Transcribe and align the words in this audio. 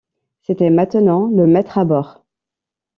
C’était 0.41 0.71
maintenant 0.71 1.27
le 1.27 1.45
maître 1.45 1.77
à 1.77 1.85
bord. 1.85 2.25